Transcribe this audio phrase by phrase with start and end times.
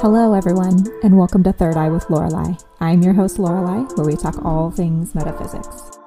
[0.00, 2.54] Hello, everyone, and welcome to Third Eye with Lorelei.
[2.78, 5.97] I'm your host, Lorelei, where we talk all things metaphysics.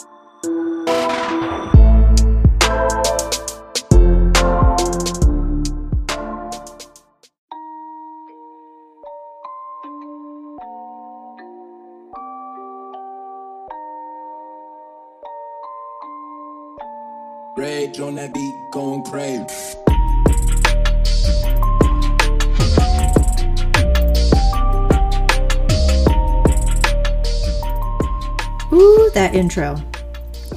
[29.52, 29.76] Intro.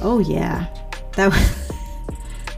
[0.01, 0.67] Oh yeah.
[1.17, 1.71] That was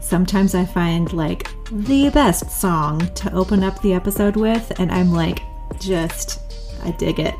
[0.00, 5.12] Sometimes I find like the best song to open up the episode with and I'm
[5.12, 5.40] like
[5.80, 6.40] just
[6.84, 7.34] I dig it.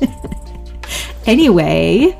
[1.26, 2.18] anyway,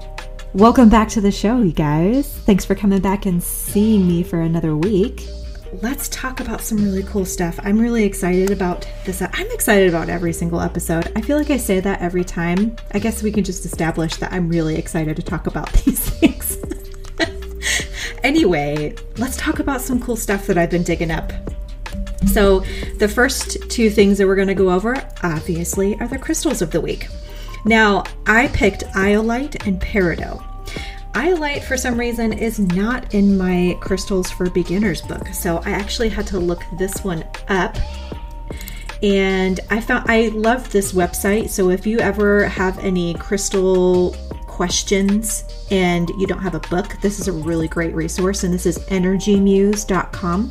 [0.54, 2.28] welcome back to the show, you guys.
[2.28, 5.26] Thanks for coming back and seeing me for another week
[5.80, 7.58] let's talk about some really cool stuff.
[7.62, 9.22] I'm really excited about this.
[9.22, 11.10] I'm excited about every single episode.
[11.16, 12.76] I feel like I say that every time.
[12.92, 16.58] I guess we can just establish that I'm really excited to talk about these things.
[18.22, 21.32] anyway, let's talk about some cool stuff that I've been digging up.
[22.26, 22.60] So,
[22.98, 26.70] the first two things that we're going to go over, obviously, are the crystals of
[26.70, 27.08] the week.
[27.64, 30.51] Now, I picked iolite and peridot.
[31.14, 35.28] Iolite, for some reason, is not in my Crystals for Beginners book.
[35.28, 37.76] So I actually had to look this one up.
[39.02, 41.50] And I found I love this website.
[41.50, 47.20] So if you ever have any crystal questions and you don't have a book, this
[47.20, 48.44] is a really great resource.
[48.44, 50.50] And this is energymuse.com.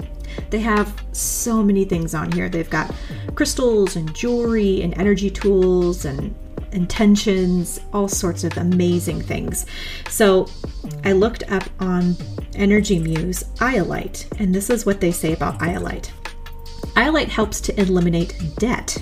[0.50, 2.50] They have so many things on here.
[2.50, 2.94] They've got
[3.36, 6.36] crystals and jewelry and energy tools and
[6.72, 9.66] intentions, all sorts of amazing things.
[10.10, 10.48] So
[11.04, 12.16] I looked up on
[12.56, 16.12] Energy Muse Iolite, and this is what they say about Iolite.
[16.96, 18.98] Iolite helps to eliminate debt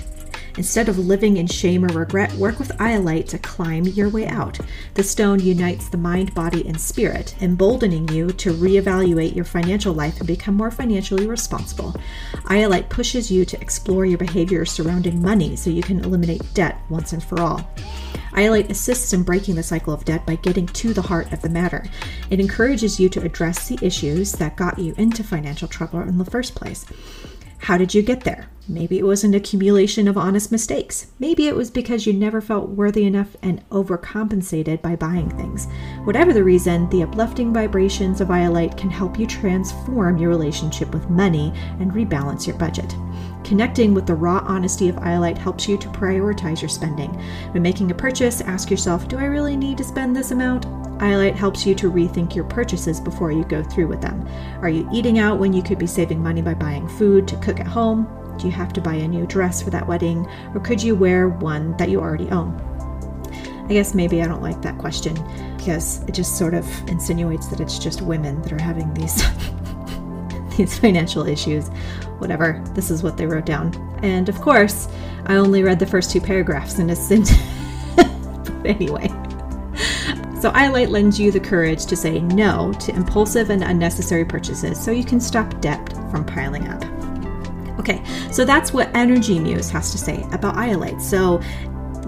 [0.60, 4.58] Instead of living in shame or regret, work with iolite to climb your way out.
[4.92, 10.18] The stone unites the mind, body, and spirit, emboldening you to reevaluate your financial life
[10.18, 11.96] and become more financially responsible.
[12.44, 17.14] Iolite pushes you to explore your behavior surrounding money so you can eliminate debt once
[17.14, 17.66] and for all.
[18.32, 21.48] Iolite assists in breaking the cycle of debt by getting to the heart of the
[21.48, 21.86] matter.
[22.28, 26.24] It encourages you to address the issues that got you into financial trouble in the
[26.26, 26.84] first place.
[27.60, 28.48] How did you get there?
[28.68, 31.08] Maybe it was an accumulation of honest mistakes.
[31.18, 35.66] Maybe it was because you never felt worthy enough and overcompensated by buying things.
[36.04, 41.10] Whatever the reason, the uplifting vibrations of Iolite can help you transform your relationship with
[41.10, 42.94] money and rebalance your budget.
[43.50, 47.10] Connecting with the raw honesty of Iolite helps you to prioritize your spending.
[47.50, 50.66] When making a purchase, ask yourself Do I really need to spend this amount?
[51.00, 54.24] Iolite helps you to rethink your purchases before you go through with them.
[54.62, 57.58] Are you eating out when you could be saving money by buying food to cook
[57.58, 58.06] at home?
[58.38, 60.28] Do you have to buy a new dress for that wedding?
[60.54, 62.54] Or could you wear one that you already own?
[63.68, 65.14] I guess maybe I don't like that question
[65.56, 69.20] because it just sort of insinuates that it's just women that are having these
[70.56, 71.68] these financial issues.
[72.20, 73.74] Whatever, this is what they wrote down.
[74.02, 74.88] And of course,
[75.26, 77.32] I only read the first two paragraphs in a sentence.
[77.96, 79.08] but anyway.
[80.40, 84.90] So, Iolite lends you the courage to say no to impulsive and unnecessary purchases so
[84.90, 86.82] you can stop debt from piling up.
[87.78, 91.00] Okay, so that's what Energy Muse has to say about Iolite.
[91.00, 91.42] So,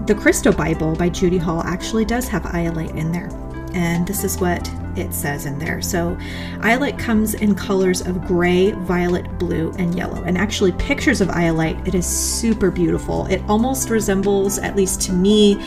[0.07, 3.29] the Crystal Bible by Judy Hall actually does have Iolite in there.
[3.73, 5.81] And this is what it says in there.
[5.81, 6.15] So,
[6.59, 10.21] iolite comes in colors of gray, violet, blue, and yellow.
[10.23, 13.25] And actually, pictures of iolite, it is super beautiful.
[13.27, 15.57] It almost resembles, at least to me,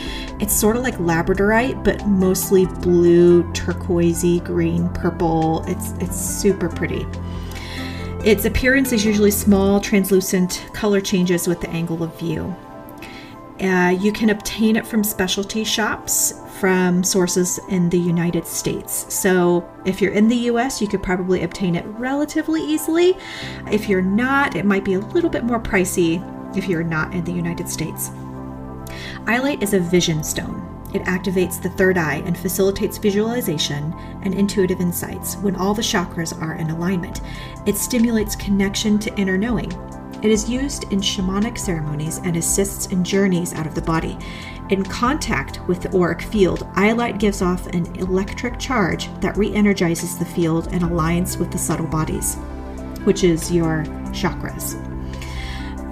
[0.40, 5.64] it's sort of like labradorite, but mostly blue, turquoisey, green, purple.
[5.66, 7.06] It's it's super pretty.
[8.24, 12.54] Its appearance is usually small, translucent color changes with the angle of view.
[13.60, 19.12] Uh, you can obtain it from specialty shops from sources in the United States.
[19.14, 23.16] So, if you're in the US, you could probably obtain it relatively easily.
[23.70, 26.22] If you're not, it might be a little bit more pricey
[26.56, 28.10] if you're not in the United States.
[29.26, 30.62] Iolite is a vision stone.
[30.94, 33.92] It activates the third eye and facilitates visualization
[34.22, 37.20] and intuitive insights when all the chakras are in alignment.
[37.66, 39.72] It stimulates connection to inner knowing.
[40.22, 44.16] It is used in shamanic ceremonies and assists in journeys out of the body.
[44.68, 50.18] In contact with the auric field, iolite gives off an electric charge that re energizes
[50.18, 52.34] the field and aligns with the subtle bodies,
[53.04, 54.74] which is your chakras.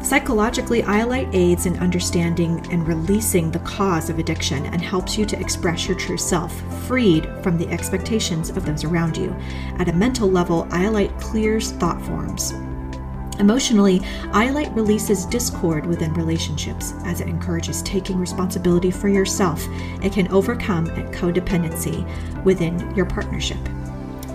[0.04, 5.38] Psychologically, iolite aids in understanding and releasing the cause of addiction and helps you to
[5.38, 6.52] express your true self,
[6.88, 9.30] freed from the expectations of those around you.
[9.78, 12.52] At a mental level, iolite clears thought forms
[13.40, 13.98] Emotionally,
[14.32, 19.66] iolite releases discord within relationships as it encourages taking responsibility for yourself.
[20.02, 22.04] It can overcome codependency
[22.44, 23.58] within your partnership.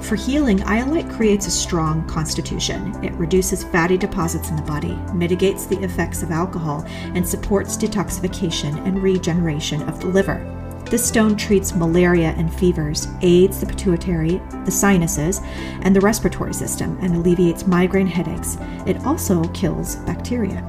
[0.01, 2.94] For healing, iolite creates a strong constitution.
[3.04, 8.86] It reduces fatty deposits in the body, mitigates the effects of alcohol, and supports detoxification
[8.86, 10.59] and regeneration of the liver.
[10.90, 15.40] This stone treats malaria and fevers, aids the pituitary, the sinuses,
[15.84, 18.58] and the respiratory system, and alleviates migraine headaches.
[18.88, 20.66] It also kills bacteria.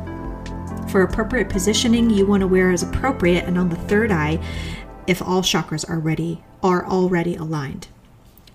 [0.91, 4.39] For appropriate positioning, you want to wear as appropriate and on the third eye
[5.07, 7.89] if all chakras are ready are already aligned.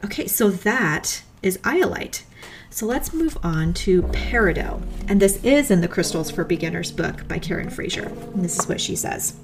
[0.03, 2.23] Okay, so that is iolite.
[2.69, 4.83] So let's move on to peridot.
[5.07, 8.07] And this is in the Crystals for Beginners book by Karen Fraser.
[8.07, 9.39] And this is what she says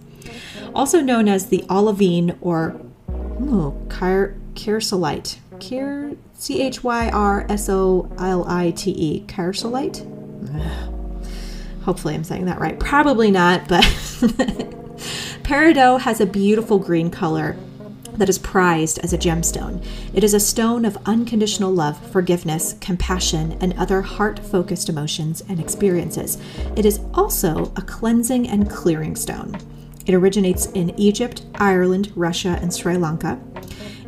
[0.73, 2.79] also known as the olivine or
[3.09, 3.75] oh,
[4.55, 5.39] chrysolite.
[6.33, 9.25] C H Y R S O L I T E.
[11.83, 12.79] Hopefully, I'm saying that right.
[12.79, 13.83] Probably not, but
[15.43, 17.57] peridot has a beautiful green color
[18.13, 19.85] that is prized as a gemstone.
[20.13, 25.59] It is a stone of unconditional love, forgiveness, compassion, and other heart focused emotions and
[25.59, 26.37] experiences.
[26.75, 29.57] It is also a cleansing and clearing stone.
[30.05, 33.39] It originates in Egypt, Ireland, Russia, and Sri Lanka.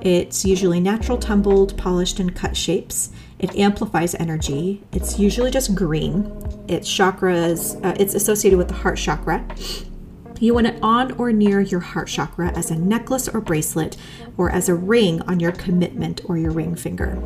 [0.01, 3.11] It's usually natural, tumbled, polished, and cut shapes.
[3.39, 4.83] It amplifies energy.
[4.91, 6.25] It's usually just green.
[6.67, 9.45] Its chakras, uh, it's associated with the heart chakra.
[10.39, 13.95] You want it on or near your heart chakra as a necklace or bracelet,
[14.35, 17.17] or as a ring on your commitment or your ring finger.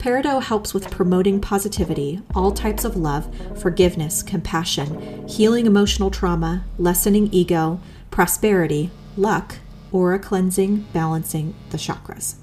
[0.00, 3.28] Peridot helps with promoting positivity, all types of love,
[3.60, 7.78] forgiveness, compassion, healing emotional trauma, lessening ego,
[8.10, 9.56] prosperity, luck,
[9.92, 12.36] aura cleansing, balancing the chakras,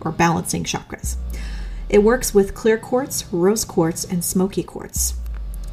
[0.00, 1.14] or balancing chakras.
[1.88, 5.14] It works with clear quartz, rose quartz, and smoky quartz.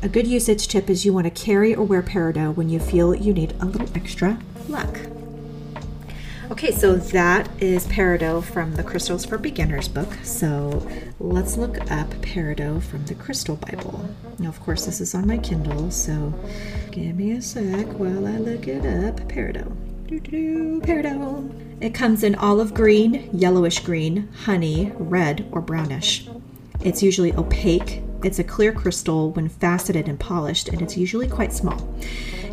[0.04, 3.16] A good usage tip is you want to carry or wear peridot when you feel
[3.16, 4.38] you need a little extra
[4.70, 5.00] luck.
[6.52, 10.14] Okay, so that is Peridot from the Crystals for Beginners book.
[10.24, 10.86] So
[11.20, 14.10] let's look up Peridot from the Crystal Bible.
[14.40, 16.34] Now, of course, this is on my Kindle, so
[16.92, 19.22] give me a sec while I look it up.
[19.30, 19.72] Peridot.
[20.84, 21.82] Peridot.
[21.82, 26.28] It comes in olive green, yellowish green, honey, red, or brownish.
[26.82, 28.02] It's usually opaque.
[28.22, 31.96] It's a clear crystal when faceted and polished, and it's usually quite small.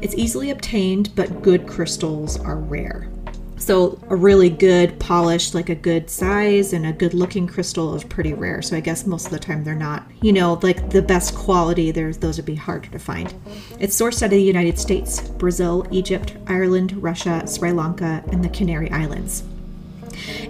[0.01, 3.09] It's easily obtained, but good crystals are rare.
[3.61, 8.03] So a really good polished, like a good size and a good looking crystal is
[8.03, 8.63] pretty rare.
[8.63, 11.91] So I guess most of the time they're not, you know, like the best quality.
[11.91, 13.33] There's those would be harder to find.
[13.79, 18.49] It's sourced out of the United States, Brazil, Egypt, Ireland, Russia, Sri Lanka, and the
[18.49, 19.45] Canary Islands.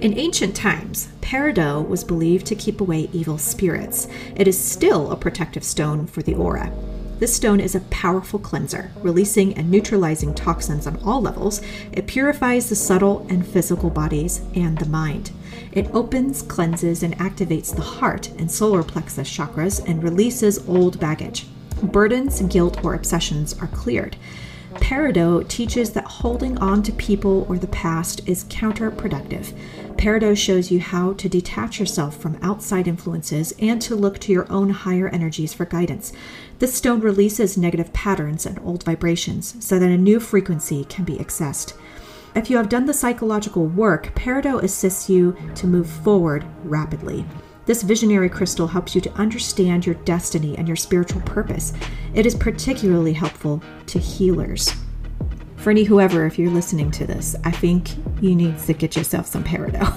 [0.00, 4.06] In ancient times, peridot was believed to keep away evil spirits.
[4.36, 6.72] It is still a protective stone for the aura.
[7.20, 11.60] This stone is a powerful cleanser, releasing and neutralizing toxins on all levels.
[11.92, 15.30] It purifies the subtle and physical bodies and the mind.
[15.70, 21.46] It opens, cleanses, and activates the heart and solar plexus chakras and releases old baggage.
[21.82, 24.16] Burdens, guilt, or obsessions are cleared.
[24.76, 29.52] Peridot teaches that holding on to people or the past is counterproductive.
[29.96, 34.50] Peridot shows you how to detach yourself from outside influences and to look to your
[34.50, 36.12] own higher energies for guidance.
[36.58, 41.16] This stone releases negative patterns and old vibrations so that a new frequency can be
[41.16, 41.74] accessed.
[42.34, 47.26] If you have done the psychological work, Peridot assists you to move forward rapidly.
[47.66, 51.72] This visionary crystal helps you to understand your destiny and your spiritual purpose.
[52.14, 54.74] It is particularly helpful to healers.
[55.60, 57.90] For any whoever, if you're listening to this, I think
[58.22, 59.92] you need to get yourself some Peridot.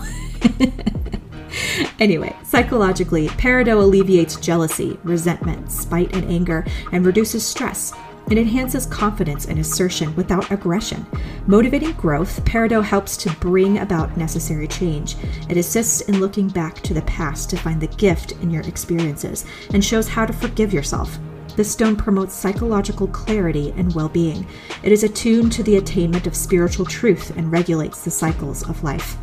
[2.02, 7.94] anyway, psychologically, peridot alleviates jealousy, resentment, spite, and anger, and reduces stress.
[8.30, 11.06] It enhances confidence and assertion without aggression.
[11.48, 15.16] Motivating growth, Peridot helps to bring about necessary change.
[15.50, 19.46] It assists in looking back to the past to find the gift in your experiences
[19.74, 21.18] and shows how to forgive yourself.
[21.56, 24.48] This stone promotes psychological clarity and well being.
[24.82, 29.18] It is attuned to the attainment of spiritual truth and regulates the cycles of life.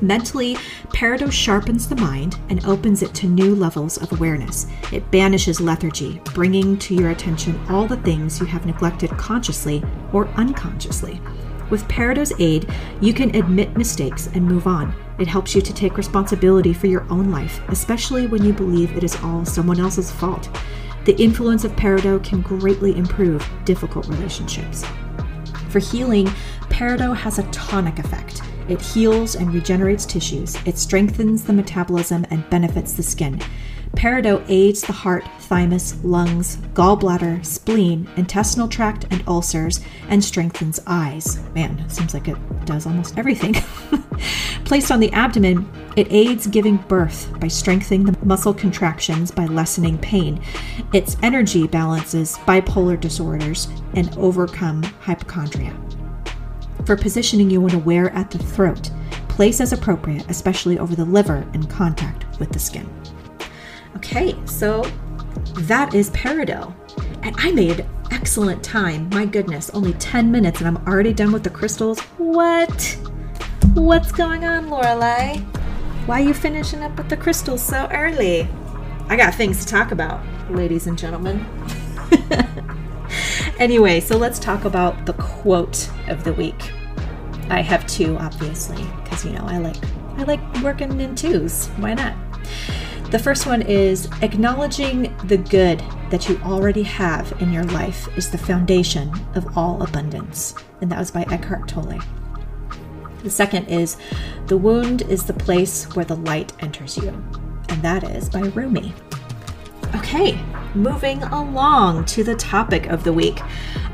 [0.00, 0.54] Mentally,
[0.92, 4.66] Peridot sharpens the mind and opens it to new levels of awareness.
[4.92, 9.82] It banishes lethargy, bringing to your attention all the things you have neglected consciously
[10.12, 11.20] or unconsciously.
[11.70, 12.70] With Peridot's aid,
[13.00, 14.94] you can admit mistakes and move on.
[15.18, 19.02] It helps you to take responsibility for your own life, especially when you believe it
[19.02, 20.48] is all someone else's fault.
[21.06, 24.84] The influence of Peridot can greatly improve difficult relationships.
[25.68, 26.26] For healing,
[26.62, 28.42] Peridot has a tonic effect.
[28.68, 30.56] It heals and regenerates tissues.
[30.66, 33.40] It strengthens the metabolism and benefits the skin.
[33.94, 41.40] Peridot aids the heart, thymus, lungs, gallbladder, spleen, intestinal tract, and ulcers, and strengthens eyes.
[41.54, 43.54] Man, seems like it does almost everything.
[44.64, 49.98] Placed on the abdomen, it aids giving birth by strengthening the muscle contractions by lessening
[49.98, 50.42] pain.
[50.92, 55.74] Its energy balances bipolar disorders and overcome hypochondria.
[56.84, 58.90] For positioning, you want to wear at the throat.
[59.28, 62.88] Place as appropriate, especially over the liver in contact with the skin.
[64.06, 64.82] Okay, so
[65.66, 66.72] that is Peridot.
[67.22, 69.08] And I made excellent time.
[69.10, 71.98] My goodness, only 10 minutes and I'm already done with the crystals.
[72.16, 72.98] What?
[73.74, 75.38] What's going on, Lorelei?
[76.06, 78.48] Why are you finishing up with the crystals so early?
[79.08, 81.44] I got things to talk about, ladies and gentlemen.
[83.58, 86.72] anyway, so let's talk about the quote of the week.
[87.50, 89.76] I have two, obviously, because you know I like
[90.16, 91.66] I like working in twos.
[91.78, 92.14] Why not?
[93.10, 98.30] The first one is acknowledging the good that you already have in your life is
[98.30, 100.56] the foundation of all abundance.
[100.80, 102.00] And that was by Eckhart Tolle.
[103.22, 103.96] The second is
[104.48, 107.10] the wound is the place where the light enters you.
[107.68, 108.92] And that is by Rumi.
[109.94, 110.42] Okay,
[110.74, 113.40] moving along to the topic of the week.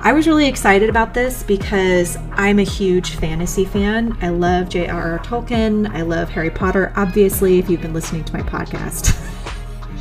[0.00, 4.16] I was really excited about this because I'm a huge fantasy fan.
[4.20, 5.20] I love J.R.R.
[5.20, 5.88] Tolkien.
[5.94, 6.92] I love Harry Potter.
[6.96, 9.16] Obviously, if you've been listening to my podcast,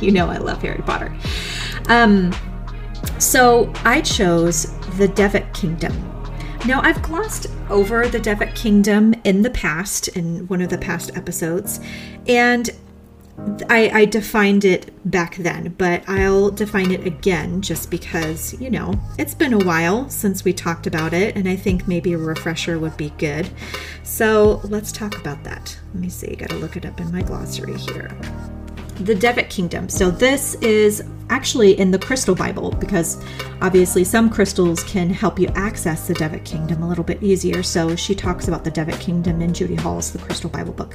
[0.02, 1.14] you know I love Harry Potter.
[1.88, 2.34] Um,
[3.18, 5.92] so I chose the Devic Kingdom.
[6.66, 11.16] Now, I've glossed over the Devic Kingdom in the past, in one of the past
[11.16, 11.80] episodes,
[12.26, 12.70] and
[13.68, 18.94] I, I, defined it back then, but I'll define it again just because, you know,
[19.18, 22.78] it's been a while since we talked about it, and I think maybe a refresher
[22.78, 23.48] would be good.
[24.02, 25.76] So let's talk about that.
[25.94, 28.16] Let me see, gotta look it up in my glossary here.
[29.00, 29.88] The Devic Kingdom.
[29.88, 33.24] So this is actually in the Crystal Bible because
[33.62, 37.62] obviously some crystals can help you access the Devic Kingdom a little bit easier.
[37.62, 40.94] So she talks about the Devic Kingdom in Judy Hall's The Crystal Bible book.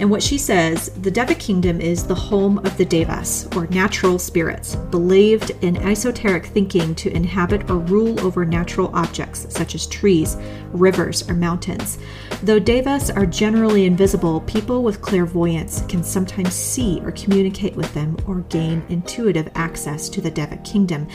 [0.00, 4.18] And what she says the Devic Kingdom is the home of the Devas, or natural
[4.18, 10.36] spirits, believed in esoteric thinking to inhabit or rule over natural objects such as trees,
[10.72, 11.98] rivers, or mountains.
[12.42, 18.16] Though Devas are generally invisible, people with clairvoyance can sometimes see or communicate with them
[18.26, 21.08] or gain intuitive access to the Devic Kingdom,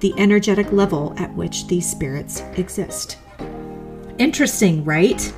[0.00, 3.18] the energetic level at which these spirits exist.
[4.18, 5.32] Interesting, right?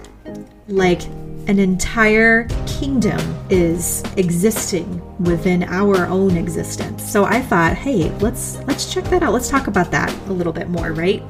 [0.69, 1.03] Like,
[1.49, 3.19] an entire kingdom
[3.49, 7.03] is existing within our own existence.
[7.11, 9.33] So I thought, hey, let's let's check that out.
[9.33, 11.23] Let's talk about that a little bit more, right?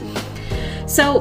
[0.88, 1.20] So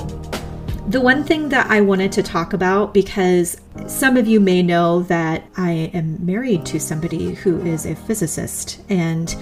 [0.88, 5.04] the one thing that I wanted to talk about because some of you may know
[5.04, 9.36] that I am married to somebody who is a physicist and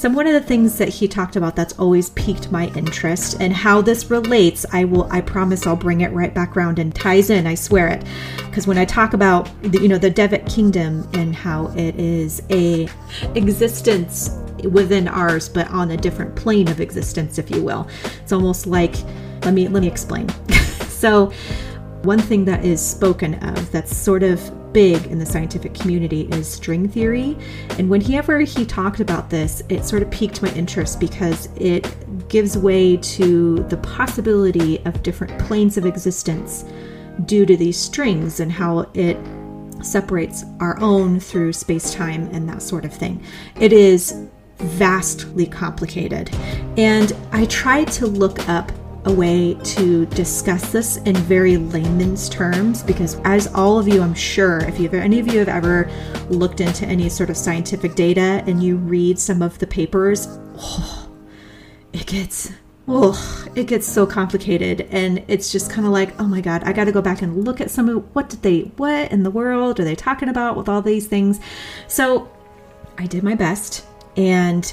[0.00, 3.52] so one of the things that he talked about that's always piqued my interest and
[3.52, 7.28] how this relates, I will I promise I'll bring it right back around and ties
[7.28, 8.02] in, I swear it.
[8.46, 12.42] Because when I talk about the, you know the Devic kingdom and how it is
[12.48, 12.88] a
[13.34, 14.30] existence
[14.64, 17.86] within ours but on a different plane of existence if you will.
[18.22, 18.94] It's almost like
[19.44, 20.30] let me let me explain.
[20.88, 21.30] so
[22.04, 24.40] one thing that is spoken of that's sort of
[24.72, 27.36] big in the scientific community is string theory.
[27.78, 32.56] And whenever he talked about this, it sort of piqued my interest because it gives
[32.56, 36.64] way to the possibility of different planes of existence
[37.26, 39.18] due to these strings and how it
[39.82, 43.22] separates our own through space time and that sort of thing.
[43.58, 46.30] It is vastly complicated.
[46.76, 48.70] And I tried to look up
[49.06, 54.14] a way to discuss this in very layman's terms because as all of you i'm
[54.14, 55.90] sure if you have any of you have ever
[56.28, 61.08] looked into any sort of scientific data and you read some of the papers oh,
[61.92, 62.52] it gets
[62.88, 64.82] oh it gets so complicated.
[64.90, 67.44] And it's just kind of like oh my god i got to go back and
[67.44, 70.56] look at some of what did they what in the world are they talking about
[70.56, 71.40] with all these things?
[71.88, 72.30] So
[72.98, 74.72] i did my best and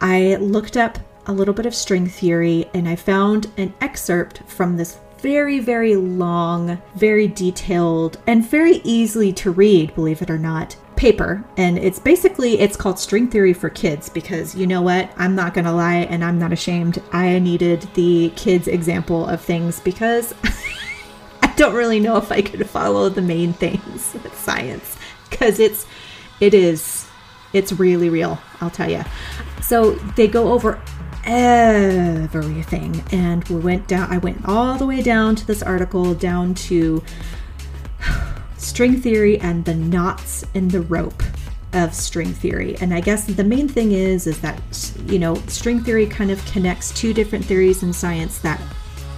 [0.00, 4.76] i looked up a little bit of string theory and I found an excerpt from
[4.76, 10.76] this very, very long, very detailed, and very easily to read, believe it or not,
[10.96, 11.44] paper.
[11.56, 15.10] And it's basically it's called String Theory for Kids because you know what?
[15.16, 17.02] I'm not gonna lie and I'm not ashamed.
[17.12, 20.34] I needed the kids example of things because
[21.42, 24.96] I don't really know if I could follow the main things with science.
[25.30, 25.86] Because it's
[26.40, 27.06] it is
[27.52, 29.04] it's really real, I'll tell you.
[29.62, 30.80] So they go over
[31.24, 33.02] everything.
[33.12, 37.02] And we went down, I went all the way down to this article, down to
[38.56, 41.22] string theory and the knots in the rope.
[41.74, 42.76] of string theory.
[42.80, 44.60] And I guess the main thing is is that
[45.06, 48.60] you know, string theory kind of connects two different theories in science that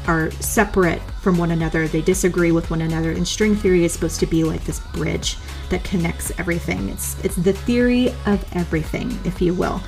[0.08, 1.86] are separate from one another.
[1.86, 3.12] They disagree with one another.
[3.12, 5.36] And string theory is supposed to be like this bridge
[5.68, 6.88] that connects everything.
[6.88, 9.80] It's it's the theory of everything, if you will.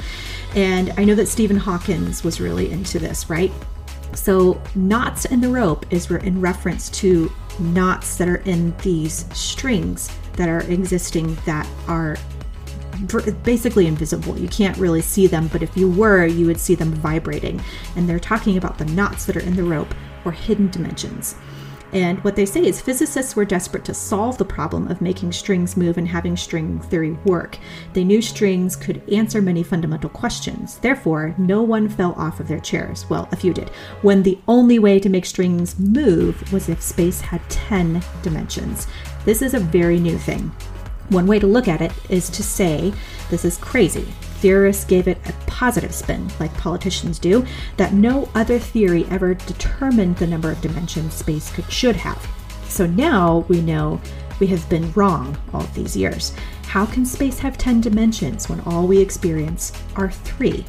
[0.55, 3.53] And I know that Stephen Hawkins was really into this, right?
[4.15, 10.11] So, knots in the rope is in reference to knots that are in these strings
[10.35, 12.17] that are existing that are
[13.43, 14.39] basically invisible.
[14.39, 17.63] You can't really see them, but if you were, you would see them vibrating.
[17.97, 19.95] And they're talking about the knots that are in the rope
[20.25, 21.35] or hidden dimensions.
[21.93, 25.77] And what they say is physicists were desperate to solve the problem of making strings
[25.77, 27.59] move and having string theory work.
[27.93, 30.79] They knew strings could answer many fundamental questions.
[30.79, 33.09] Therefore, no one fell off of their chairs.
[33.11, 33.69] Well, a few did.
[34.01, 38.87] When the only way to make strings move was if space had 10 dimensions.
[39.27, 40.51] This is a very new thing.
[41.11, 42.93] One way to look at it is to say
[43.29, 44.09] this is crazy.
[44.43, 47.47] Theorists gave it a positive spin, like politicians do,
[47.77, 52.29] that no other theory ever determined the number of dimensions space could, should have.
[52.67, 54.01] So now we know
[54.41, 56.35] we have been wrong all these years.
[56.67, 60.65] How can space have 10 dimensions when all we experience are three?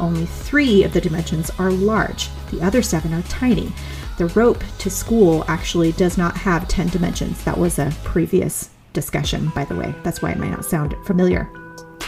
[0.00, 3.70] Only three of the dimensions are large, the other seven are tiny.
[4.16, 7.44] The rope to school actually does not have 10 dimensions.
[7.44, 9.94] That was a previous discussion, by the way.
[10.02, 11.52] That's why it might not sound familiar.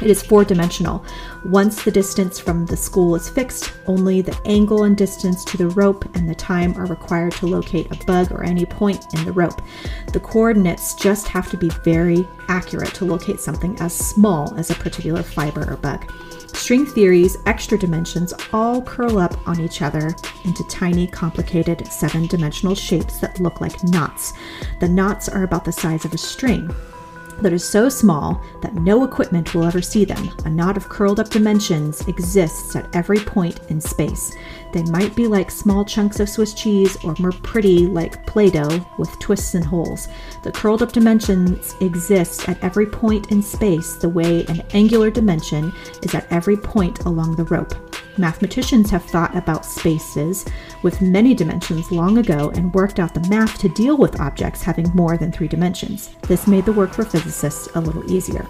[0.02, 1.04] It is four dimensional.
[1.45, 5.69] Once the distance from the school is fixed, only the angle and distance to the
[5.69, 9.33] rope and the time are required to locate a bug or any point in the
[9.33, 9.61] rope.
[10.12, 14.75] The coordinates just have to be very accurate to locate something as small as a
[14.75, 16.11] particular fiber or bug.
[16.54, 20.14] String theory's extra dimensions all curl up on each other
[20.45, 24.33] into tiny, complicated seven dimensional shapes that look like knots.
[24.80, 26.75] The knots are about the size of a string
[27.41, 30.31] that is so small that no equipment will ever see them.
[30.45, 34.35] A knot of curled up dimensions exists at every point in space.
[34.73, 38.87] They might be like small chunks of Swiss cheese or more pretty like Play Doh
[38.99, 40.09] with twists and holes.
[40.43, 45.73] The curled up dimensions exist at every point in space the way an angular dimension
[46.03, 47.90] is at every point along the rope.
[48.21, 50.45] Mathematicians have thought about spaces
[50.83, 54.91] with many dimensions long ago and worked out the math to deal with objects having
[54.95, 56.11] more than three dimensions.
[56.28, 58.47] This made the work for physicists a little easier.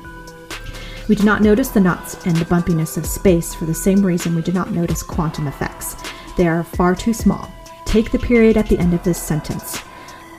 [1.08, 4.34] We do not notice the knots and the bumpiness of space for the same reason
[4.34, 5.96] we do not notice quantum effects.
[6.36, 7.48] They are far too small.
[7.84, 9.80] Take the period at the end of this sentence.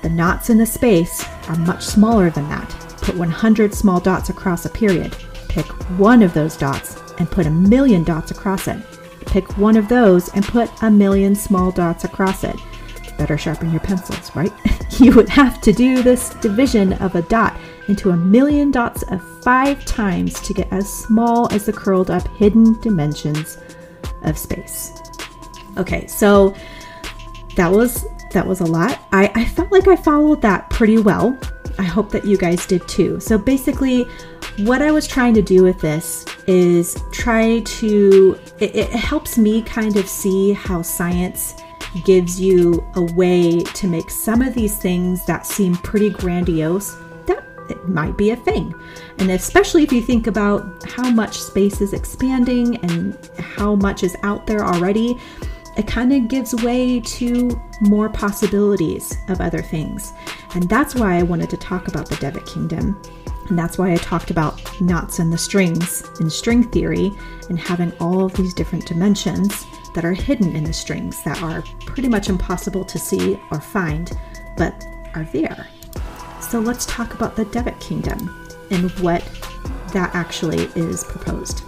[0.02, 2.70] The knots in the space are much smaller than that.
[3.02, 5.16] Put 100 small dots across a period.
[5.48, 5.66] Pick
[5.98, 8.78] one of those dots and put a million dots across it.
[9.32, 12.58] Pick one of those and put a million small dots across it.
[13.18, 14.52] Better sharpen your pencils, right?
[15.00, 19.24] you would have to do this division of a dot into a million dots of
[19.42, 23.58] five times to get as small as the curled up hidden dimensions
[24.24, 24.92] of space.
[25.78, 26.54] Okay, so
[27.56, 29.00] that was that was a lot.
[29.14, 31.38] I, I felt like I followed that pretty well.
[31.80, 33.22] I hope that you guys did too.
[33.22, 34.04] So basically,
[34.60, 39.62] what I was trying to do with this is try to, it, it, helps me
[39.62, 41.56] kind of see how science
[42.04, 46.94] gives you a way to make some of these things that seem pretty grandiose
[47.26, 48.76] that it might be a thing.
[49.20, 54.18] And especially if you think about how much space is expanding and how much is
[54.24, 55.18] out there already,
[55.78, 60.12] it kind of gives way to more possibilities of other things.
[60.54, 63.02] And that's why I wanted to talk about the Devic Kingdom
[63.52, 67.12] and that's why I talked about knots and the strings in string theory
[67.50, 71.62] and having all of these different dimensions that are hidden in the strings that are
[71.86, 74.18] pretty much impossible to see or find,
[74.56, 75.68] but are there.
[76.40, 78.34] So let's talk about the Devic Kingdom
[78.70, 79.22] and what
[79.92, 81.64] that actually is proposed.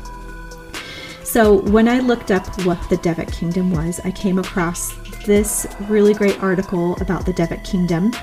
[1.25, 4.93] So, when I looked up what the Devic Kingdom was, I came across
[5.25, 8.13] this really great article about the Devic Kingdom.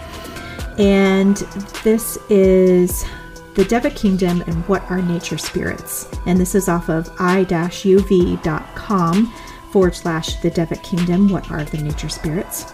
[0.78, 1.36] And
[1.82, 3.04] this is
[3.54, 6.08] the Deva Kingdom and What Are Nature Spirits.
[6.26, 8.46] And this is off of i-uv.com
[9.70, 12.72] forward slash the Deva Kingdom, What Are the Nature Spirits.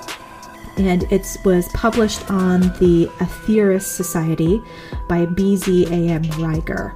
[0.76, 4.62] And it was published on the Aetherius Society
[5.08, 6.22] by B.Z.A.M.
[6.24, 6.94] Reiger.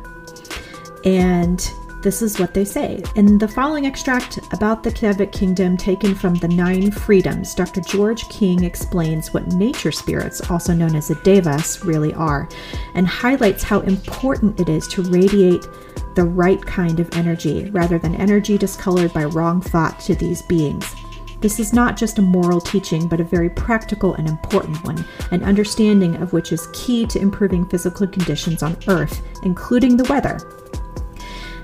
[1.07, 3.03] And this is what they say.
[3.15, 7.83] In the following extract about the Devic Kingdom taken from the Nine Freedoms, Dr.
[7.83, 12.49] George King explains what nature spirits, also known as the Devas, really are,
[12.95, 15.67] and highlights how important it is to radiate
[16.15, 20.95] the right kind of energy rather than energy discolored by wrong thought to these beings.
[21.41, 25.43] This is not just a moral teaching, but a very practical and important one, an
[25.43, 30.39] understanding of which is key to improving physical conditions on Earth, including the weather,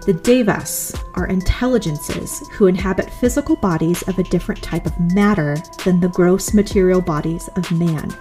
[0.07, 5.99] The Devas are intelligences who inhabit physical bodies of a different type of matter than
[5.99, 8.17] the gross material bodies of man.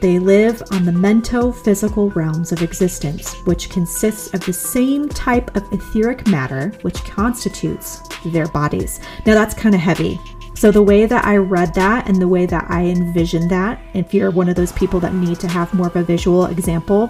[0.00, 5.54] They live on the mento physical realms of existence, which consists of the same type
[5.56, 8.98] of etheric matter which constitutes their bodies.
[9.24, 10.18] Now, that's kind of heavy.
[10.56, 14.12] So, the way that I read that and the way that I envisioned that, if
[14.12, 17.08] you're one of those people that need to have more of a visual example,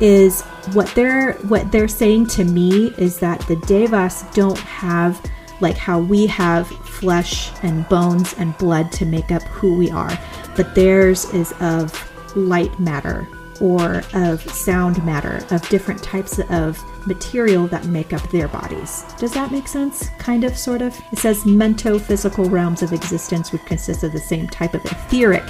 [0.00, 5.20] is what they're what they're saying to me is that the devas don't have
[5.60, 10.18] like how we have flesh and bones and blood to make up who we are
[10.56, 11.92] but theirs is of
[12.36, 13.26] light matter
[13.60, 19.04] or of sound matter of different types of material that make up their bodies.
[19.18, 20.08] Does that make sense?
[20.18, 20.96] Kind of, sort of?
[21.12, 25.44] It says mento physical realms of existence would consist of the same type of etheric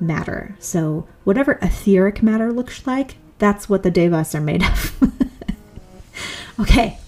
[0.00, 0.54] matter.
[0.58, 4.96] So, whatever etheric matter looks like, that's what the devas are made of.
[6.60, 6.98] okay,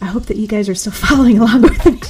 [0.00, 2.00] I hope that you guys are still following along with me.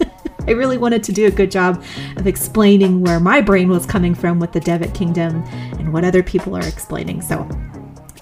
[0.46, 1.82] I really wanted to do a good job
[2.16, 5.44] of explaining where my brain was coming from with the Devic Kingdom
[5.78, 7.22] and what other people are explaining.
[7.22, 7.48] So,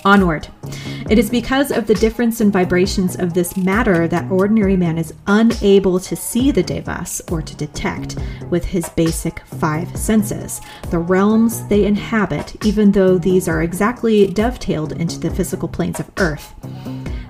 [0.05, 0.49] onward.
[1.09, 5.15] It is because of the difference in vibrations of this matter that ordinary man is
[5.27, 8.19] unable to see the devas or to detect
[8.51, 14.93] with his basic five senses, the realms they inhabit, even though these are exactly dovetailed
[15.01, 16.55] into the physical planes of earth.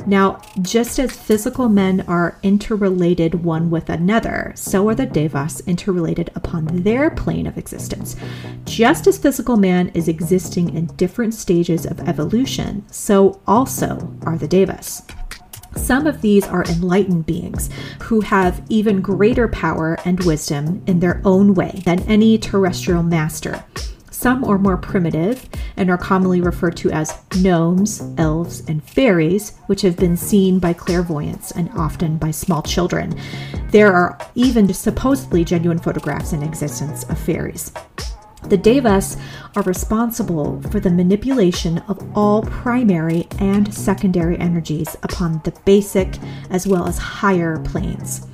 [0.06, 6.30] Now, just as physical men are interrelated one with another, so are the devas interrelated
[6.34, 8.16] upon their plane of existence.
[8.64, 14.48] Just as physical man is existing in different stages of evolution, so also are the
[14.48, 15.02] devas.
[15.76, 17.70] Some of these are enlightened beings
[18.02, 23.64] who have even greater power and wisdom in their own way than any terrestrial master.
[24.18, 29.82] Some are more primitive and are commonly referred to as gnomes, elves, and fairies, which
[29.82, 33.16] have been seen by clairvoyants and often by small children.
[33.70, 37.70] There are even supposedly genuine photographs in existence of fairies.
[38.48, 39.18] The Devas
[39.54, 46.18] are responsible for the manipulation of all primary and secondary energies upon the basic
[46.50, 48.26] as well as higher planes.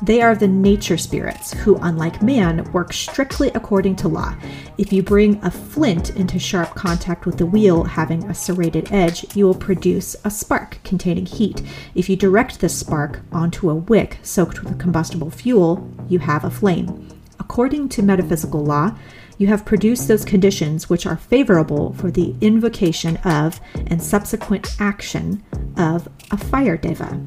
[0.00, 4.36] They are the nature spirits who, unlike man, work strictly according to law.
[4.78, 9.26] If you bring a flint into sharp contact with the wheel having a serrated edge,
[9.34, 11.62] you will produce a spark containing heat.
[11.96, 16.50] If you direct the spark onto a wick soaked with combustible fuel, you have a
[16.50, 17.08] flame.
[17.40, 18.96] According to metaphysical law,
[19.36, 25.42] you have produced those conditions which are favorable for the invocation of and subsequent action
[25.76, 27.20] of a fire deva.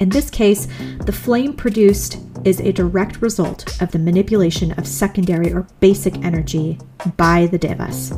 [0.00, 0.66] In this case,
[1.04, 6.78] the flame produced is a direct result of the manipulation of secondary or basic energy
[7.18, 8.14] by the devas.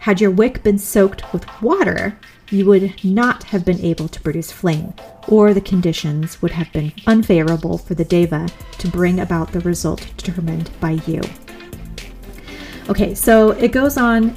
[0.00, 2.18] Had your wick been soaked with water,
[2.50, 4.92] you would not have been able to produce flame,
[5.28, 10.06] or the conditions would have been unfavorable for the deva to bring about the result
[10.18, 11.22] determined by you.
[12.90, 14.36] Okay, so it goes on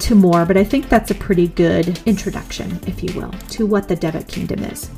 [0.00, 3.86] to more, but I think that's a pretty good introduction, if you will, to what
[3.86, 4.90] the Devic Kingdom is.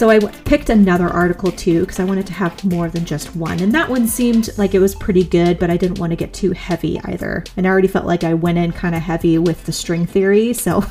[0.00, 3.60] So I picked another article too because I wanted to have more than just one.
[3.60, 6.32] And that one seemed like it was pretty good, but I didn't want to get
[6.32, 7.44] too heavy either.
[7.54, 10.54] And I already felt like I went in kind of heavy with the string theory,
[10.54, 10.82] so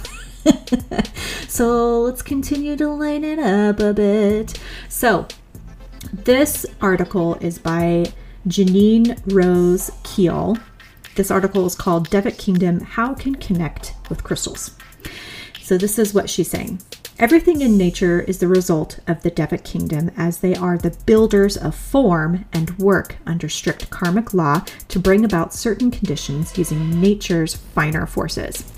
[1.48, 4.60] so let's continue to line it up a bit.
[4.90, 5.28] So
[6.14, 8.14] this article is by
[8.48, 10.56] Janine Rose Keel.
[11.16, 14.78] This article is called Devic Kingdom How Can Connect with Crystals.
[15.64, 16.80] So this is what she's saying.
[17.20, 21.58] Everything in nature is the result of the Devic kingdom, as they are the builders
[21.58, 27.56] of form and work under strict karmic law to bring about certain conditions using nature's
[27.56, 28.72] finer forces.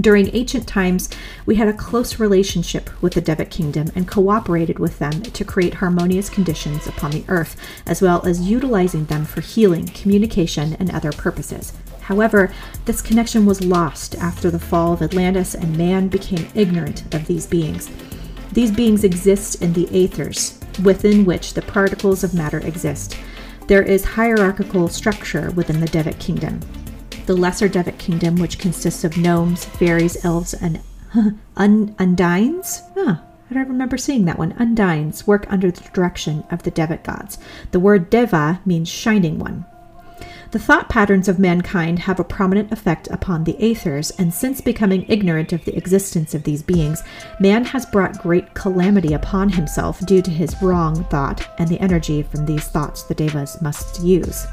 [0.00, 1.10] During ancient times,
[1.44, 5.74] we had a close relationship with the Devic kingdom and cooperated with them to create
[5.74, 11.12] harmonious conditions upon the earth, as well as utilizing them for healing, communication, and other
[11.12, 11.74] purposes.
[12.06, 12.52] However,
[12.84, 17.46] this connection was lost after the fall of Atlantis and man became ignorant of these
[17.48, 17.90] beings.
[18.52, 23.16] These beings exist in the aethers, within which the particles of matter exist.
[23.66, 26.60] There is hierarchical structure within the Devic kingdom.
[27.26, 30.80] The lesser Devic kingdom, which consists of gnomes, fairies, elves, and
[31.56, 32.82] un- undines?
[32.94, 33.16] Huh.
[33.50, 34.52] I don't remember seeing that one.
[34.60, 37.38] Undines work under the direction of the Devic gods.
[37.72, 39.66] The word Deva means shining one.
[40.52, 45.04] The thought patterns of mankind have a prominent effect upon the aethers, and since becoming
[45.08, 47.02] ignorant of the existence of these beings,
[47.40, 52.22] man has brought great calamity upon himself due to his wrong thought and the energy
[52.22, 54.46] from these thoughts the devas must use.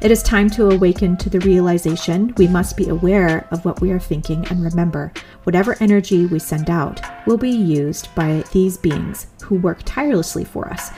[0.00, 3.90] It is time to awaken to the realization we must be aware of what we
[3.90, 5.12] are thinking and remember
[5.44, 10.68] whatever energy we send out will be used by these beings who work tirelessly for
[10.68, 10.90] us.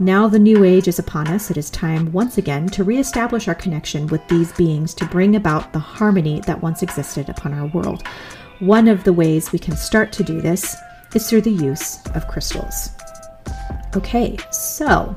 [0.00, 1.52] Now the new age is upon us.
[1.52, 5.72] It is time once again to reestablish our connection with these beings to bring about
[5.72, 8.02] the harmony that once existed upon our world.
[8.58, 10.76] One of the ways we can start to do this
[11.14, 12.90] is through the use of crystals.
[13.94, 15.14] Okay, so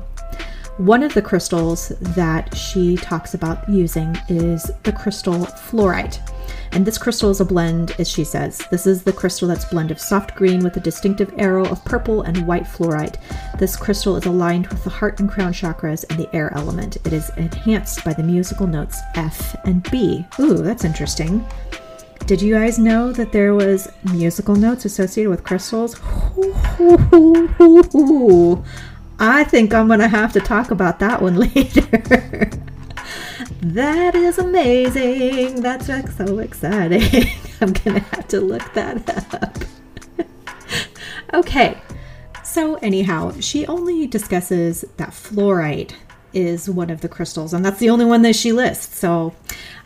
[0.78, 6.20] one of the crystals that she talks about using is the crystal fluorite.
[6.70, 8.62] And this crystal is a blend, as she says.
[8.70, 12.22] This is the crystal that's blend of soft green with a distinctive arrow of purple
[12.22, 13.16] and white fluorite.
[13.58, 16.96] This crystal is aligned with the heart and crown chakras and the air element.
[17.04, 20.24] It is enhanced by the musical notes F and B.
[20.38, 21.44] Ooh, that's interesting.
[22.26, 25.98] Did you guys know that there was musical notes associated with crystals?
[29.18, 32.50] I think I'm going to have to talk about that one later.
[33.60, 35.60] that is amazing.
[35.60, 37.28] That's so exciting.
[37.60, 39.58] I'm going to have to look that up.
[41.34, 41.78] okay.
[42.44, 45.94] So, anyhow, she only discusses that fluorite
[46.32, 48.98] is one of the crystals, and that's the only one that she lists.
[48.98, 49.34] So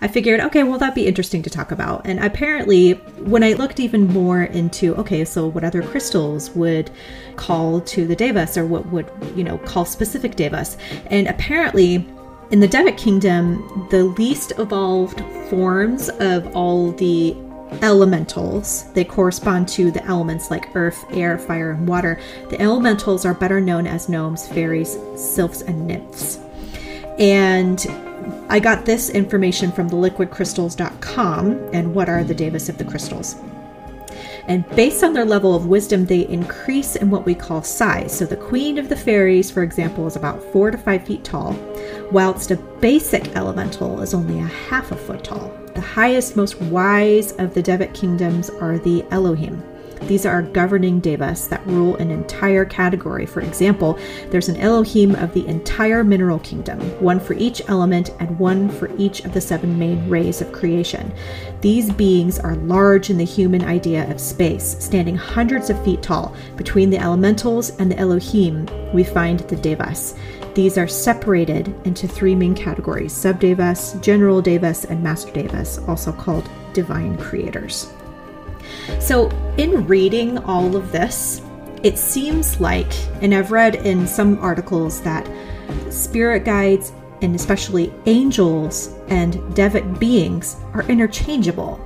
[0.00, 2.06] I figured, okay, well, that'd be interesting to talk about.
[2.06, 2.92] And apparently,
[3.24, 6.90] when I looked even more into, okay, so what other crystals would
[7.36, 10.76] call to the Devas or what would, you know, call specific Devas,
[11.06, 12.06] and apparently,
[12.50, 17.34] in the Devic kingdom, the least evolved forms of all the
[17.82, 18.90] elementals.
[18.92, 22.20] They correspond to the elements like earth, air, fire, and water.
[22.50, 26.38] The elementals are better known as gnomes, fairies, sylphs, and nymphs.
[27.18, 27.84] And
[28.48, 33.36] I got this information from the liquidcrystals.com and what are the Devas of the crystals.
[34.48, 38.16] And based on their level of wisdom, they increase in what we call size.
[38.16, 41.56] So the queen of the fairies, for example, is about four to five feet tall,
[42.10, 45.61] whilst a basic elemental is only a half a foot tall.
[45.74, 49.62] The highest, most wise of the Devic kingdoms are the Elohim.
[50.02, 53.24] These are governing devas that rule an entire category.
[53.24, 53.98] For example,
[54.30, 58.90] there's an Elohim of the entire mineral kingdom, one for each element and one for
[58.98, 61.12] each of the seven main rays of creation.
[61.60, 66.34] These beings are large in the human idea of space, standing hundreds of feet tall.
[66.56, 70.16] Between the elementals and the Elohim, we find the devas.
[70.54, 76.48] These are separated into three main categories subdevas, general devas, and master devas, also called
[76.72, 77.92] divine creators.
[79.00, 81.40] So, in reading all of this,
[81.82, 85.28] it seems like, and I've read in some articles that
[85.90, 91.80] spirit guides and especially angels and devic beings are interchangeable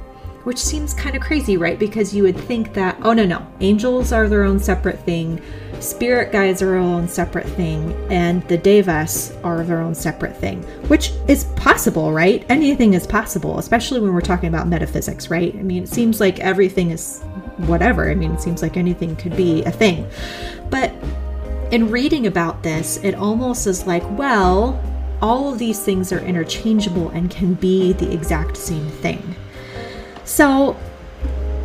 [0.46, 1.76] which seems kind of crazy, right?
[1.76, 5.42] Because you would think that, oh, no, no, angels are their own separate thing,
[5.80, 10.62] spirit guides are their own separate thing, and the devas are their own separate thing,
[10.86, 12.46] which is possible, right?
[12.48, 15.52] Anything is possible, especially when we're talking about metaphysics, right?
[15.52, 17.22] I mean, it seems like everything is
[17.66, 18.08] whatever.
[18.08, 20.08] I mean, it seems like anything could be a thing.
[20.70, 20.94] But
[21.72, 24.80] in reading about this, it almost is like, well,
[25.20, 29.34] all of these things are interchangeable and can be the exact same thing.
[30.26, 30.76] So,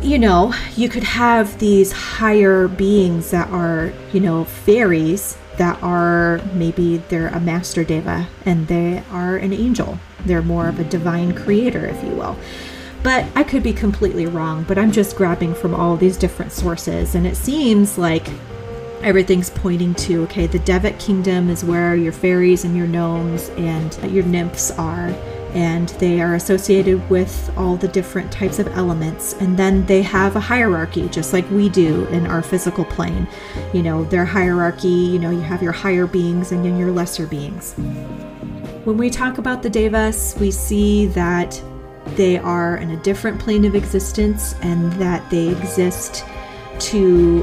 [0.00, 6.40] you know, you could have these higher beings that are, you know, fairies that are
[6.54, 9.98] maybe they're a master deva and they are an angel.
[10.24, 12.36] They're more of a divine creator, if you will.
[13.02, 17.16] But I could be completely wrong, but I'm just grabbing from all these different sources,
[17.16, 18.28] and it seems like
[19.02, 23.92] everything's pointing to okay, the Devic kingdom is where your fairies and your gnomes and
[24.12, 25.12] your nymphs are
[25.54, 29.34] and they are associated with all the different types of elements.
[29.34, 33.28] And then they have a hierarchy, just like we do in our physical plane.
[33.72, 37.26] You know, their hierarchy, you know, you have your higher beings and then your lesser
[37.26, 37.74] beings.
[38.84, 41.60] When we talk about the Devas, we see that
[42.16, 46.24] they are in a different plane of existence and that they exist
[46.78, 47.42] to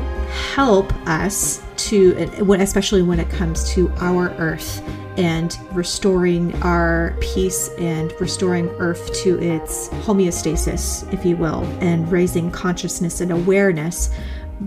[0.53, 2.11] help us to
[2.59, 4.81] especially when it comes to our earth
[5.17, 12.51] and restoring our peace and restoring earth to its homeostasis if you will and raising
[12.51, 14.11] consciousness and awareness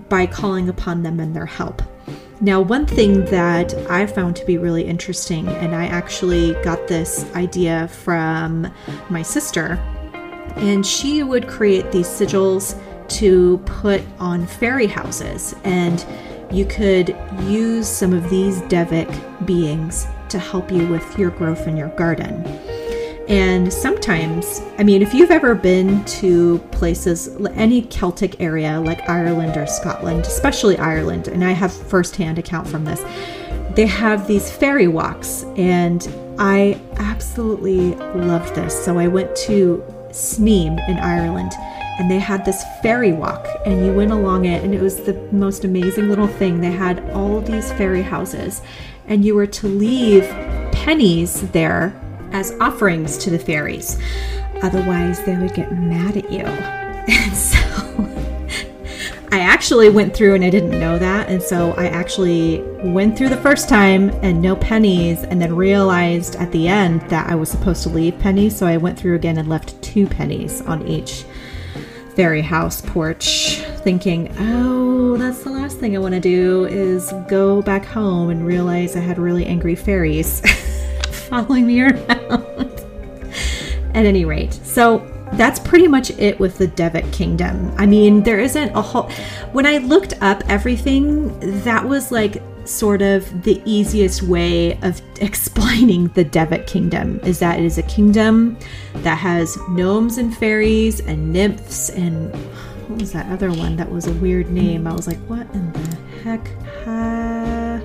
[0.09, 1.81] by calling upon them and their help.
[2.41, 7.25] Now one thing that i found to be really interesting and i actually got this
[7.35, 8.71] idea from
[9.09, 9.79] my sister
[10.55, 15.55] and she would create these sigils to put on fairy houses.
[15.63, 16.05] And
[16.53, 21.75] you could use some of these Devic beings to help you with your growth in
[21.75, 22.45] your garden.
[23.27, 29.57] And sometimes, I mean, if you've ever been to places, any Celtic area like Ireland
[29.57, 33.01] or Scotland, especially Ireland, and I have firsthand account from this,
[33.75, 38.85] they have these fairy walks, and I absolutely loved this.
[38.85, 41.53] So I went to Sneem in Ireland
[41.99, 45.13] and they had this fairy walk and you went along it and it was the
[45.31, 46.59] most amazing little thing.
[46.59, 48.61] They had all these fairy houses
[49.07, 50.23] and you were to leave
[50.71, 51.93] pennies there
[52.31, 53.99] as offerings to the fairies.
[54.61, 56.45] Otherwise, they would get mad at you.
[57.05, 57.59] And so
[59.33, 61.27] I actually went through and I didn't know that.
[61.27, 66.35] And so I actually went through the first time and no pennies, and then realized
[66.35, 68.55] at the end that I was supposed to leave pennies.
[68.55, 71.25] So I went through again and left two pennies on each
[72.15, 77.61] fairy house porch, thinking, oh, that's the last thing I want to do is go
[77.61, 80.41] back home and realize I had really angry fairies
[81.29, 82.69] following me around.
[83.95, 87.71] At any rate, so that's pretty much it with the Devic Kingdom.
[87.77, 89.09] I mean, there isn't a whole.
[89.51, 96.07] When I looked up everything, that was like sort of the easiest way of explaining
[96.09, 98.57] the Devic Kingdom is that it is a kingdom
[98.97, 102.33] that has gnomes and fairies and nymphs and
[102.87, 104.87] what was that other one that was a weird name?
[104.87, 106.47] I was like, what in the heck?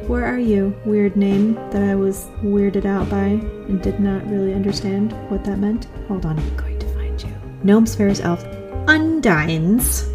[0.09, 0.75] Where are you?
[0.87, 3.27] Weird name that I was weirded out by
[3.69, 5.87] and did not really understand what that meant.
[6.09, 7.29] Hold on, I'm going to find you.
[7.63, 8.45] Gnomes, fairies, elves,
[8.89, 10.09] undines.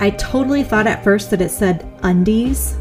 [0.00, 2.76] I totally thought at first that it said undies.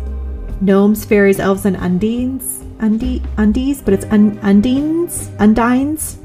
[0.62, 2.62] Gnomes, fairies, elves, and undines.
[2.80, 6.18] Undi- undies, but it's un- undines, undines.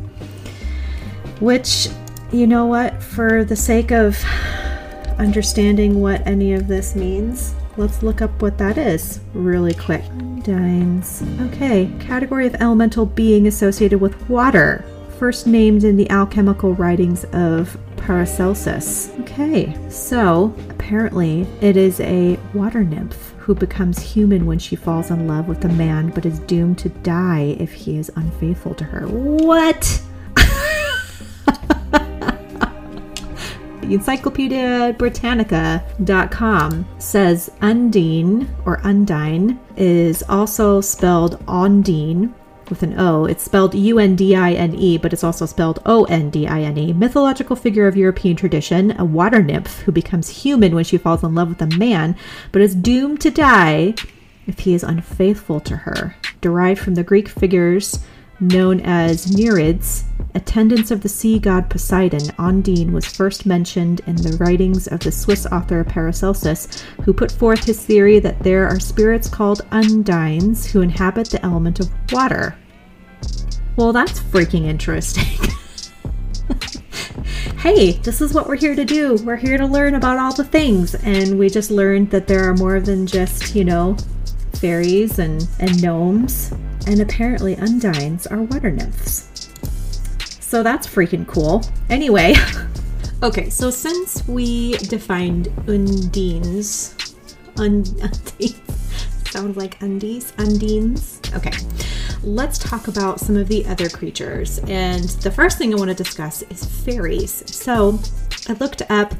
[1.40, 1.88] Which,
[2.32, 4.22] you know what, for the sake of
[5.18, 10.02] understanding what any of this means, let's look up what that is really quick.
[10.04, 11.22] Undines.
[11.52, 14.84] Okay, category of elemental being associated with water.
[15.18, 19.10] First named in the alchemical writings of Paracelsus.
[19.20, 25.26] Okay, so apparently it is a water nymph who becomes human when she falls in
[25.26, 29.08] love with a man but is doomed to die if he is unfaithful to her.
[29.08, 30.02] What?
[33.80, 42.34] the Encyclopedia Britannica.com says Undine or Undine is also spelled Ondine
[42.70, 43.24] with an O.
[43.24, 46.46] It's spelled U N D I N E, but it's also spelled O N D
[46.46, 46.92] I N E.
[46.92, 51.34] Mythological figure of European tradition, a water nymph who becomes human when she falls in
[51.34, 52.16] love with a man,
[52.52, 53.94] but is doomed to die
[54.46, 56.16] if he is unfaithful to her.
[56.40, 58.00] Derived from the Greek figures
[58.40, 64.36] known as Nereids, attendants of the sea god Poseidon, Ondine was first mentioned in the
[64.38, 69.28] writings of the Swiss author Paracelsus, who put forth his theory that there are spirits
[69.28, 72.56] called undines who inhabit the element of water.
[73.76, 75.24] Well, that's freaking interesting.
[77.58, 79.16] hey, this is what we're here to do.
[79.24, 82.54] We're here to learn about all the things, and we just learned that there are
[82.54, 83.96] more than just, you know,
[84.58, 86.52] fairies and, and gnomes,
[86.86, 89.50] and apparently undines are water nymphs.
[90.40, 91.62] So that's freaking cool.
[91.90, 92.34] Anyway,
[93.22, 96.94] okay, so since we defined undines,
[97.58, 98.60] un- undines
[99.28, 101.20] sounds like undies, undines.
[101.36, 101.52] Okay,
[102.22, 104.58] let's talk about some of the other creatures.
[104.60, 107.44] And the first thing I want to discuss is fairies.
[107.54, 107.98] So
[108.48, 109.14] I looked up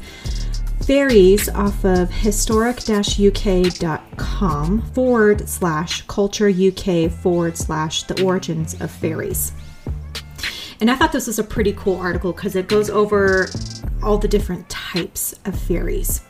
[0.88, 9.52] fairies off of historic-uk.com forward slash culture UK forward slash the origins of fairies.
[10.80, 13.48] And I thought this was a pretty cool article because it goes over
[14.02, 16.22] all the different types of fairies.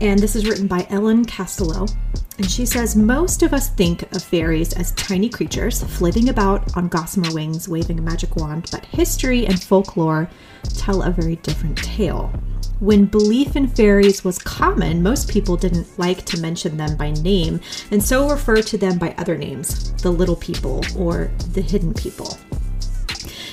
[0.00, 1.88] And this is written by Ellen Castelow.
[2.36, 6.88] And she says most of us think of fairies as tiny creatures flitting about on
[6.88, 10.28] gossamer wings, waving a magic wand, but history and folklore
[10.76, 12.32] tell a very different tale.
[12.80, 17.60] When belief in fairies was common, most people didn't like to mention them by name
[17.90, 22.38] and so refer to them by other names the little people or the hidden people.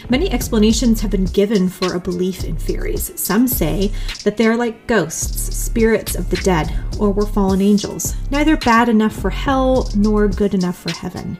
[0.10, 3.12] Many explanations have been given for a belief in fairies.
[3.20, 3.92] Some say
[4.24, 8.88] that they are like ghosts, spirits of the dead, or were fallen angels, neither bad
[8.88, 11.38] enough for hell nor good enough for heaven.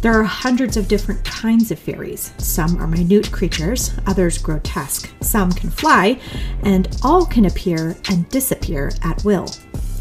[0.00, 2.32] There are hundreds of different kinds of fairies.
[2.38, 6.20] Some are minute creatures, others grotesque, some can fly,
[6.64, 9.48] and all can appear and disappear at will.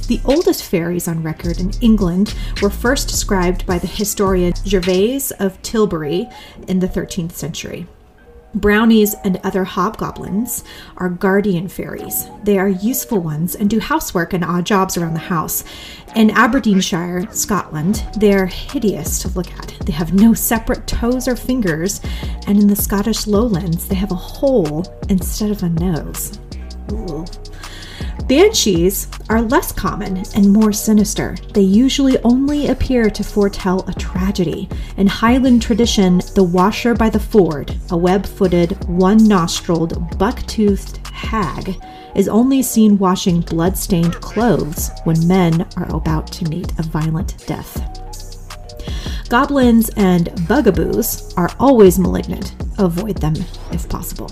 [0.08, 5.62] The oldest fairies on record in England were first described by the historian Gervase of
[5.62, 6.28] Tilbury
[6.68, 7.86] in the 13th century.
[8.56, 10.64] Brownies and other hobgoblins
[10.98, 12.28] are guardian fairies.
[12.44, 15.64] They are useful ones and do housework and odd jobs around the house.
[16.16, 19.76] In Aberdeenshire, Scotland, they are hideous to look at.
[19.86, 22.02] They have no separate toes or fingers,
[22.48, 26.40] and in the Scottish lowlands, they have a hole instead of a nose.
[26.92, 27.26] Ooh.
[28.26, 31.38] Banshees are less common and more sinister.
[31.54, 34.68] They usually only appear to foretell a tragedy.
[34.98, 41.06] In Highland tradition, the washer by the ford, a web footed, one nostriled, buck toothed
[41.08, 41.76] hag,
[42.16, 47.46] is only seen washing blood stained clothes when men are about to meet a violent
[47.48, 47.98] death.
[49.30, 52.56] Goblins and bugaboos are always malignant.
[52.78, 53.36] Avoid them
[53.72, 54.32] if possible.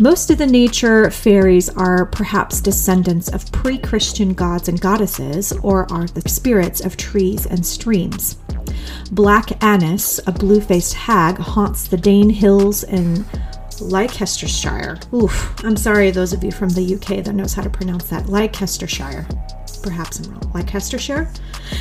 [0.00, 5.92] Most of the nature fairies are perhaps descendants of pre Christian gods and goddesses, or
[5.92, 8.36] are the spirits of trees and streams.
[9.10, 13.24] Black Annis, a blue faced hag, haunts the Dane Hills in
[13.80, 15.00] Leicestershire.
[15.12, 18.28] Oof, I'm sorry, those of you from the UK that knows how to pronounce that.
[18.28, 19.26] Leicestershire.
[19.82, 20.38] Perhaps I'm.
[20.52, 21.30] Leicestershire?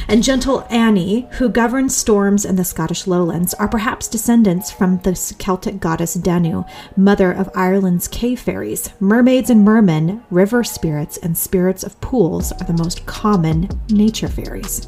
[0.08, 5.16] And gentle Annie, who governs storms in the Scottish lowlands, are perhaps descendants from the
[5.16, 6.64] Celtic goddess Danu,
[6.96, 8.90] mother of Ireland's cave fairies.
[9.00, 14.88] Mermaids and mermen, river spirits, and spirits of pools are the most common nature fairies.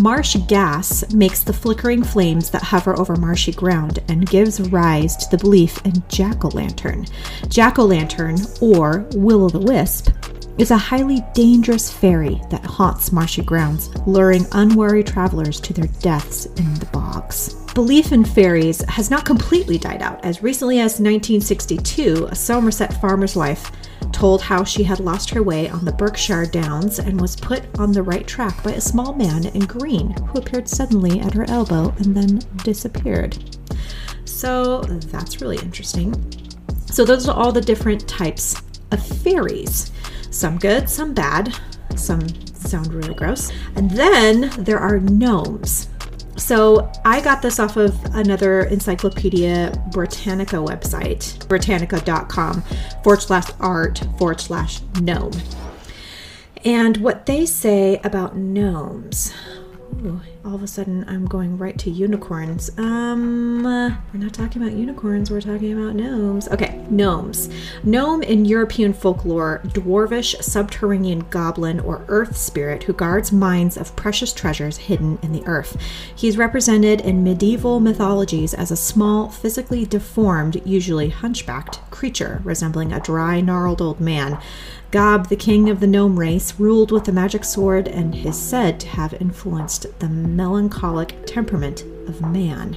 [0.00, 5.30] Marsh gas makes the flickering flames that hover over marshy ground and gives rise to
[5.30, 7.06] the belief in jack o' lantern.
[7.48, 10.10] Jack o' lantern, or will o' the wisp,
[10.58, 16.46] is a highly dangerous fairy that haunts marshy grounds, luring unwary travelers to their deaths
[16.46, 17.54] in the bogs.
[17.74, 20.24] Belief in fairies has not completely died out.
[20.24, 23.72] As recently as 1962, a Somerset farmer's wife
[24.12, 27.90] told how she had lost her way on the Berkshire Downs and was put on
[27.90, 31.92] the right track by a small man in green who appeared suddenly at her elbow
[31.98, 33.36] and then disappeared.
[34.24, 36.14] So that's really interesting.
[36.92, 38.54] So, those are all the different types
[38.92, 39.90] of fairies.
[40.34, 41.56] Some good, some bad,
[41.94, 43.52] some sound really gross.
[43.76, 45.88] And then there are gnomes.
[46.36, 52.62] So I got this off of another Encyclopedia Britannica website, britannica.com
[53.04, 55.30] forward slash art forward slash gnome.
[56.64, 59.32] And what they say about gnomes.
[60.04, 62.70] Ooh, all of a sudden I'm going right to unicorns.
[62.78, 66.48] Um, we're not talking about unicorns, we're talking about gnomes.
[66.48, 67.48] Okay, gnomes.
[67.82, 74.32] Gnome in European folklore, dwarvish subterranean goblin or earth spirit who guards mines of precious
[74.32, 75.80] treasures hidden in the earth.
[76.14, 83.00] He's represented in medieval mythologies as a small, physically deformed, usually hunchbacked creature resembling a
[83.00, 84.38] dry, gnarled old man.
[84.94, 88.78] Ghob, the king of the gnome race, ruled with a magic sword and is said
[88.78, 92.76] to have influenced the melancholic temperament of man.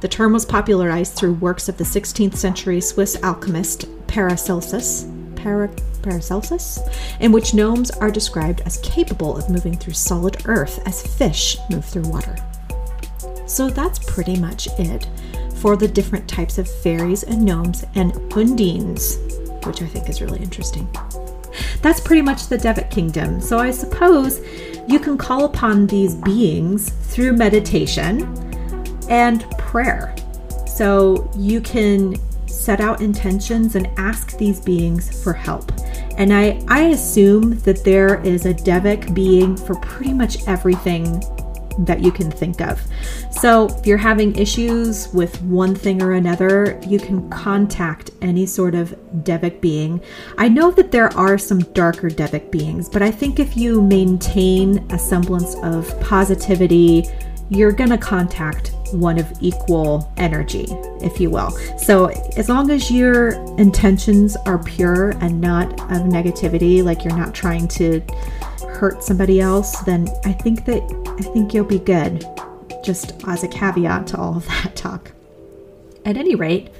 [0.00, 5.06] The term was popularized through works of the 16th century Swiss alchemist Paracelsus,
[5.36, 5.68] Para,
[6.02, 6.78] Paracelsus,
[7.20, 11.84] in which gnomes are described as capable of moving through solid earth as fish move
[11.84, 12.36] through water.
[13.46, 15.06] So that's pretty much it
[15.56, 19.18] for the different types of fairies and gnomes and undines
[19.66, 20.88] which I think is really interesting.
[21.82, 23.40] That's pretty much the Devic Kingdom.
[23.40, 24.40] So I suppose
[24.86, 28.22] you can call upon these beings through meditation
[29.08, 30.14] and prayer.
[30.66, 32.16] So you can
[32.48, 35.72] set out intentions and ask these beings for help.
[36.16, 41.22] And I, I assume that there is a Devic being for pretty much everything
[41.78, 42.80] that you can think of.
[43.30, 48.74] So, if you're having issues with one thing or another, you can contact any sort
[48.74, 48.90] of
[49.22, 50.00] Devic being.
[50.38, 54.78] I know that there are some darker Devic beings, but I think if you maintain
[54.90, 57.04] a semblance of positivity,
[57.50, 60.66] you're going to contact one of equal energy,
[61.02, 61.50] if you will.
[61.78, 62.06] So,
[62.36, 67.68] as long as your intentions are pure and not of negativity, like you're not trying
[67.68, 68.00] to
[68.76, 70.82] hurt somebody else, then I think that
[71.18, 72.24] I think you'll be good.
[72.84, 75.12] Just as a caveat to all of that talk.
[76.04, 76.70] At any rate,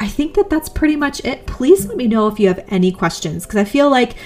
[0.00, 1.46] I think that that's pretty much it.
[1.46, 4.16] Please let me know if you have any questions because I feel like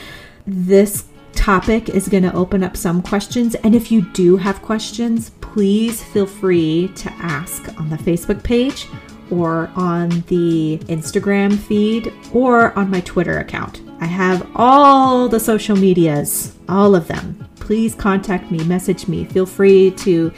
[0.46, 1.04] this
[1.34, 3.54] topic is going to open up some questions.
[3.56, 8.88] And if you do have questions, please feel free to ask on the Facebook page
[9.30, 13.87] or on the Instagram feed or on my Twitter account.
[14.00, 17.48] I have all the social medias, all of them.
[17.56, 19.24] Please contact me, message me.
[19.24, 20.32] Feel free to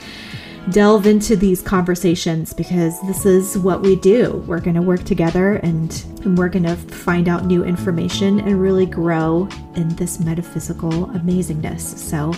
[0.69, 4.43] delve into these conversations because this is what we do.
[4.47, 5.91] We're going to work together and,
[6.23, 11.81] and we're going to find out new information and really grow in this metaphysical amazingness.
[11.81, 12.33] So,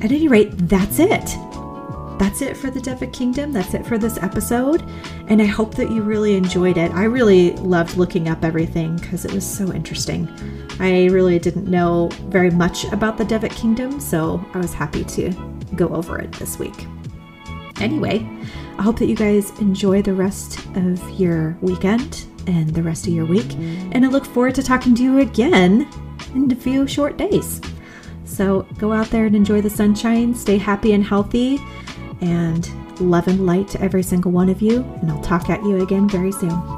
[0.00, 1.36] at any rate, that's it
[2.18, 3.52] that's it for the Devic Kingdom.
[3.52, 4.82] That's it for this episode.
[5.28, 6.92] And I hope that you really enjoyed it.
[6.92, 10.28] I really loved looking up everything because it was so interesting.
[10.80, 15.30] I really didn't know very much about the Devic Kingdom, so I was happy to
[15.74, 16.86] go over it this week.
[17.80, 18.28] Anyway,
[18.78, 23.12] I hope that you guys enjoy the rest of your weekend and the rest of
[23.12, 23.52] your week.
[23.92, 25.88] And I look forward to talking to you again
[26.34, 27.60] in a few short days.
[28.24, 31.58] So go out there and enjoy the sunshine, stay happy and healthy,
[32.20, 32.68] and
[33.00, 34.82] love and light to every single one of you.
[35.00, 36.77] And I'll talk at you again very soon.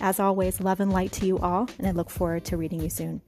[0.00, 2.90] As always, love and light to you all, and I look forward to reading you
[2.90, 3.20] soon.